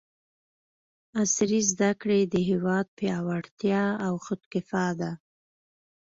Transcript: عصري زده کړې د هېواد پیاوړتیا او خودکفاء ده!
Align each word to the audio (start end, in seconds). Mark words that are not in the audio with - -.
عصري 1.21 1.59
زده 1.71 1.91
کړې 2.01 2.19
د 2.33 2.35
هېواد 2.49 2.85
پیاوړتیا 2.97 3.83
او 4.05 4.13
خودکفاء 4.25 4.91
ده! 4.99 5.11